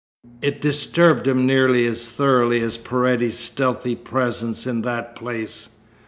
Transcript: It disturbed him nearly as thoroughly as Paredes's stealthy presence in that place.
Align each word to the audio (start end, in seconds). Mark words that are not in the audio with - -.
It 0.41 0.63
disturbed 0.63 1.27
him 1.27 1.45
nearly 1.45 1.85
as 1.85 2.09
thoroughly 2.09 2.59
as 2.61 2.75
Paredes's 2.79 3.37
stealthy 3.37 3.93
presence 3.95 4.65
in 4.65 4.81
that 4.81 5.15
place. 5.15 5.69